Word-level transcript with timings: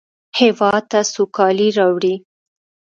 هېواد 0.39 0.83
ته 0.91 0.99
سوکالي 1.13 1.69
راوړئ 1.77 2.15